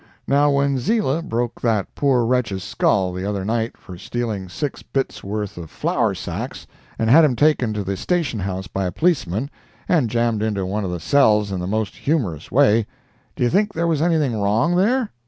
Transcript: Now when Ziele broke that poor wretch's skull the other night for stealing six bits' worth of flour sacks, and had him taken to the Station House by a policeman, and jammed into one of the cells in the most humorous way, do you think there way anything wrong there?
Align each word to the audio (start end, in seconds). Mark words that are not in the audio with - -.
Now 0.27 0.49
when 0.49 0.79
Ziele 0.79 1.21
broke 1.21 1.61
that 1.61 1.93
poor 1.93 2.25
wretch's 2.25 2.63
skull 2.63 3.13
the 3.13 3.23
other 3.23 3.45
night 3.45 3.77
for 3.77 3.99
stealing 3.99 4.49
six 4.49 4.81
bits' 4.81 5.23
worth 5.23 5.57
of 5.59 5.69
flour 5.69 6.15
sacks, 6.15 6.65
and 6.97 7.07
had 7.07 7.23
him 7.23 7.35
taken 7.35 7.71
to 7.73 7.83
the 7.83 7.95
Station 7.95 8.39
House 8.39 8.65
by 8.65 8.85
a 8.85 8.91
policeman, 8.91 9.51
and 9.87 10.09
jammed 10.09 10.41
into 10.41 10.65
one 10.65 10.83
of 10.83 10.89
the 10.89 10.99
cells 10.99 11.51
in 11.51 11.59
the 11.59 11.67
most 11.67 11.93
humorous 11.95 12.51
way, 12.51 12.87
do 13.35 13.43
you 13.43 13.49
think 13.51 13.75
there 13.75 13.85
way 13.87 13.99
anything 13.99 14.41
wrong 14.41 14.75
there? 14.75 15.11